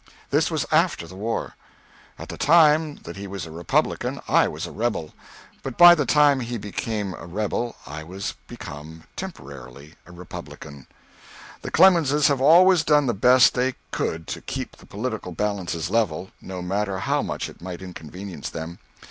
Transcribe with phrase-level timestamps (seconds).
[0.31, 1.55] This was after the war.
[2.17, 5.13] At the time that he was a Republican I was a rebel;
[5.61, 10.87] but by the time he had become a rebel I was become (temporarily) a Republican.
[11.61, 16.31] The Clemenses have always done the best they could to keep the political balances level,
[16.41, 18.79] no matter how much it might inconvenience them.